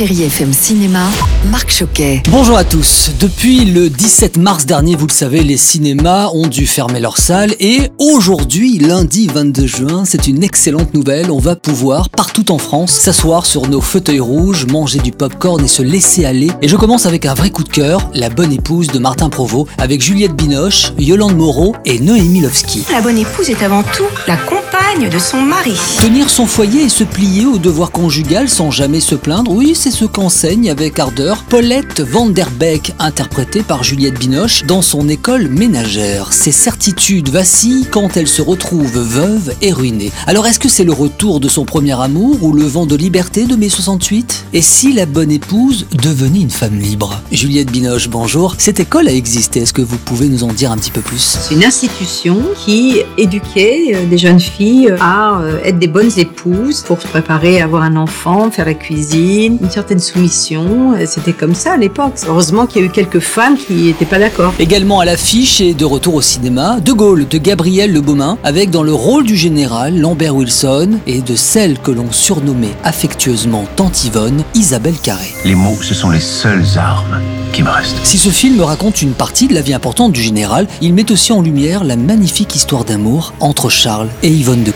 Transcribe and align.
Chérie 0.00 0.22
FM 0.22 0.50
Cinéma, 0.54 1.04
Marc 1.50 1.70
Choquet. 1.70 2.22
Bonjour 2.30 2.56
à 2.56 2.64
tous. 2.64 3.10
Depuis 3.20 3.66
le 3.66 3.90
17 3.90 4.38
mars 4.38 4.64
dernier, 4.64 4.96
vous 4.96 5.06
le 5.06 5.12
savez, 5.12 5.42
les 5.42 5.58
cinémas 5.58 6.28
ont 6.32 6.46
dû 6.46 6.66
fermer 6.66 7.00
leurs 7.00 7.18
salles 7.18 7.54
et 7.60 7.90
aujourd'hui, 7.98 8.78
lundi 8.78 9.26
22 9.26 9.66
juin, 9.66 10.04
c'est 10.06 10.26
une 10.26 10.42
excellente 10.42 10.94
nouvelle. 10.94 11.30
On 11.30 11.38
va 11.38 11.54
pouvoir, 11.54 12.08
partout 12.08 12.50
en 12.50 12.56
France, 12.56 12.92
s'asseoir 12.92 13.44
sur 13.44 13.68
nos 13.68 13.82
fauteuils 13.82 14.20
rouges, 14.20 14.64
manger 14.68 15.00
du 15.00 15.12
popcorn 15.12 15.62
et 15.62 15.68
se 15.68 15.82
laisser 15.82 16.24
aller. 16.24 16.48
Et 16.62 16.68
je 16.68 16.76
commence 16.76 17.04
avec 17.04 17.26
un 17.26 17.34
vrai 17.34 17.50
coup 17.50 17.62
de 17.62 17.68
cœur, 17.68 18.10
La 18.14 18.30
bonne 18.30 18.54
épouse 18.54 18.86
de 18.86 18.98
Martin 18.98 19.28
Provost, 19.28 19.68
avec 19.76 20.00
Juliette 20.00 20.34
Binoche, 20.34 20.94
Yolande 20.98 21.36
Moreau 21.36 21.76
et 21.84 21.98
Noémie 21.98 22.40
Lovski. 22.40 22.84
La 22.90 23.02
bonne 23.02 23.18
épouse 23.18 23.50
est 23.50 23.62
avant 23.62 23.82
tout 23.82 24.06
la 24.26 24.38
compagne 24.38 24.79
de 24.98 25.18
son 25.20 25.40
mari. 25.40 25.74
Tenir 26.00 26.28
son 26.28 26.46
foyer 26.46 26.82
et 26.82 26.88
se 26.88 27.04
plier 27.04 27.46
au 27.46 27.58
devoir 27.58 27.92
conjugal 27.92 28.48
sans 28.48 28.72
jamais 28.72 28.98
se 28.98 29.14
plaindre, 29.14 29.52
oui, 29.52 29.74
c'est 29.76 29.92
ce 29.92 30.04
qu'enseigne 30.04 30.68
avec 30.68 30.98
ardeur 30.98 31.44
Paulette 31.44 32.00
Vanderbeek, 32.00 32.92
interprétée 32.98 33.62
par 33.62 33.84
Juliette 33.84 34.18
Binoche 34.18 34.64
dans 34.64 34.82
son 34.82 35.08
école 35.08 35.48
ménagère. 35.48 36.32
Ses 36.32 36.50
certitudes 36.50 37.28
vacillent 37.28 37.86
quand 37.88 38.16
elle 38.16 38.26
se 38.26 38.42
retrouve 38.42 38.98
veuve 38.98 39.54
et 39.62 39.72
ruinée. 39.72 40.10
Alors 40.26 40.46
est-ce 40.48 40.58
que 40.58 40.68
c'est 40.68 40.84
le 40.84 40.92
retour 40.92 41.38
de 41.38 41.48
son 41.48 41.64
premier 41.64 41.98
amour 41.98 42.42
ou 42.42 42.52
le 42.52 42.64
vent 42.64 42.84
de 42.84 42.96
liberté 42.96 43.44
de 43.44 43.54
mai 43.54 43.68
68 43.68 44.46
Et 44.54 44.60
si 44.62 44.92
la 44.92 45.06
bonne 45.06 45.30
épouse 45.30 45.86
devenait 46.02 46.40
une 46.40 46.50
femme 46.50 46.78
libre? 46.78 47.22
Juliette 47.30 47.70
Binoche, 47.70 48.08
bonjour. 48.08 48.56
Cette 48.58 48.80
école 48.80 49.06
a 49.06 49.12
existé, 49.12 49.60
est-ce 49.60 49.72
que 49.72 49.82
vous 49.82 49.98
pouvez 49.98 50.28
nous 50.28 50.42
en 50.42 50.52
dire 50.52 50.72
un 50.72 50.76
petit 50.76 50.90
peu 50.90 51.00
plus? 51.00 51.38
C'est 51.40 51.54
une 51.54 51.64
institution 51.64 52.42
qui 52.64 52.96
éduquait 53.16 53.92
euh, 53.94 54.06
des 54.06 54.18
jeunes 54.18 54.40
filles 54.40 54.79
à 54.88 55.40
euh, 55.40 55.58
être 55.64 55.78
des 55.78 55.86
bonnes 55.88 56.10
épouses 56.16 56.82
pour 56.82 57.00
se 57.00 57.06
préparer 57.06 57.60
à 57.60 57.64
avoir 57.64 57.82
un 57.82 57.96
enfant, 57.96 58.50
faire 58.50 58.66
la 58.66 58.74
cuisine, 58.74 59.58
une 59.62 59.70
certaine 59.70 59.98
soumission. 59.98 60.94
Euh, 60.94 61.04
C'était 61.06 61.32
comme 61.32 61.54
ça 61.54 61.72
à 61.72 61.76
l'époque. 61.76 62.14
Heureusement 62.28 62.66
qu'il 62.66 62.82
y 62.82 62.84
a 62.84 62.86
eu 62.88 62.90
quelques 62.90 63.20
femmes 63.20 63.56
qui 63.56 63.74
n'étaient 63.84 64.04
pas 64.04 64.18
d'accord. 64.18 64.54
Également 64.58 65.00
à 65.00 65.04
l'affiche 65.04 65.60
et 65.60 65.74
de 65.74 65.84
retour 65.84 66.14
au 66.14 66.22
cinéma, 66.22 66.78
De 66.80 66.92
Gaulle 66.92 67.26
de 67.28 67.38
Gabriel 67.38 67.92
Le 67.92 68.00
Beaumain, 68.00 68.38
avec 68.44 68.70
dans 68.70 68.82
le 68.82 68.92
rôle 68.92 69.24
du 69.24 69.36
général 69.36 69.98
Lambert 69.98 70.34
Wilson 70.34 70.90
et 71.06 71.20
de 71.20 71.34
celle 71.34 71.78
que 71.78 71.90
l'on 71.90 72.10
surnommait 72.12 72.74
affectueusement 72.84 73.64
Tante 73.76 74.04
Yvonne, 74.04 74.42
Isabelle 74.54 74.98
Carré. 75.02 75.32
Les 75.44 75.54
mots, 75.54 75.78
ce 75.80 75.94
sont 75.94 76.10
les 76.10 76.20
seules 76.20 76.64
armes 76.76 77.20
qui 77.52 77.62
me 77.62 77.70
restent. 77.70 77.96
Si 78.04 78.18
ce 78.18 78.28
film 78.28 78.60
raconte 78.60 79.02
une 79.02 79.12
partie 79.12 79.48
de 79.48 79.54
la 79.54 79.60
vie 79.60 79.74
importante 79.74 80.12
du 80.12 80.22
général, 80.22 80.66
il 80.80 80.94
met 80.94 81.10
aussi 81.10 81.32
en 81.32 81.42
lumière 81.42 81.84
la 81.84 81.96
magnifique 81.96 82.54
histoire 82.54 82.84
d'amour 82.84 83.32
entre 83.40 83.68
Charles 83.68 84.08
et 84.22 84.28
Yvonne 84.28 84.62
de 84.62 84.69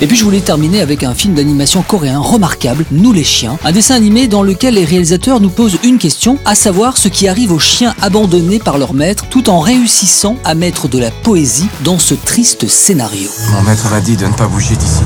Et 0.00 0.06
puis 0.06 0.16
je 0.16 0.24
voulais 0.24 0.40
terminer 0.40 0.80
avec 0.80 1.02
un 1.02 1.14
film 1.14 1.34
d'animation 1.34 1.82
coréen 1.82 2.18
remarquable, 2.18 2.84
Nous 2.90 3.12
les 3.12 3.24
chiens, 3.24 3.58
un 3.64 3.72
dessin 3.72 3.94
animé 3.94 4.26
dans 4.26 4.42
lequel 4.42 4.74
les 4.74 4.84
réalisateurs 4.84 5.40
nous 5.40 5.50
posent 5.50 5.78
une 5.84 5.98
question, 5.98 6.38
à 6.44 6.54
savoir 6.54 6.98
ce 6.98 7.08
qui 7.08 7.28
arrive 7.28 7.52
aux 7.52 7.58
chiens 7.58 7.94
abandonnés 8.02 8.58
par 8.58 8.78
leur 8.78 8.92
maître, 8.92 9.26
tout 9.30 9.48
en 9.50 9.60
réussissant 9.60 10.36
à 10.44 10.54
mettre 10.54 10.88
de 10.88 10.98
la 10.98 11.10
poésie 11.10 11.68
dans 11.84 11.98
ce 11.98 12.14
triste 12.14 12.68
scénario. 12.68 13.30
Mon 13.52 13.62
maître 13.62 13.88
m'a 13.90 14.00
dit 14.00 14.16
de 14.16 14.26
ne 14.26 14.32
pas 14.32 14.46
bouger 14.46 14.76
d'ici. 14.76 15.02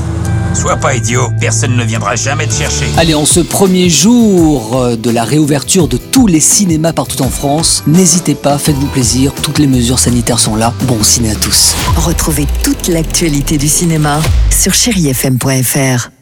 Sois 0.53 0.75
pas 0.77 0.95
idiot, 0.95 1.29
personne 1.39 1.75
ne 1.75 1.83
viendra 1.83 2.15
jamais 2.15 2.47
te 2.47 2.53
chercher. 2.53 2.85
Allez, 2.97 3.13
en 3.13 3.25
ce 3.25 3.39
premier 3.39 3.89
jour 3.89 4.77
euh, 4.77 4.95
de 4.95 5.09
la 5.09 5.23
réouverture 5.23 5.87
de 5.87 5.97
tous 5.97 6.27
les 6.27 6.39
cinémas 6.39 6.93
partout 6.93 7.21
en 7.21 7.29
France, 7.29 7.83
n'hésitez 7.87 8.35
pas, 8.35 8.57
faites-vous 8.57 8.87
plaisir, 8.87 9.33
toutes 9.41 9.59
les 9.59 9.67
mesures 9.67 9.99
sanitaires 9.99 10.39
sont 10.39 10.55
là. 10.55 10.73
Bon 10.83 11.01
ciné 11.03 11.31
à 11.31 11.35
tous. 11.35 11.75
Retrouvez 11.95 12.47
toute 12.63 12.87
l'actualité 12.87 13.57
du 13.57 13.67
cinéma 13.67 14.19
sur 14.49 14.73
chérifm.fr. 14.73 16.18